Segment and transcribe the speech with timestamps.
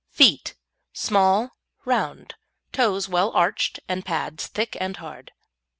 [0.09, 0.55] FEET
[0.93, 1.51] Small,
[1.85, 2.33] round;
[2.71, 5.31] toes well arched and pads thick and hard.